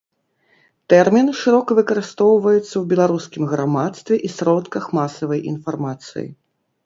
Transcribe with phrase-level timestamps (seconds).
[0.91, 6.27] Тэрмін шырока выкарыстоўваецца ў беларускім грамадстве і сродках масавай інфармацыі.